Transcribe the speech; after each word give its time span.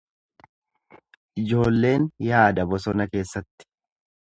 Ijoolleen 1.43 2.09
yaada 2.31 2.67
bosona 2.73 3.09
keessatti. 3.15 3.71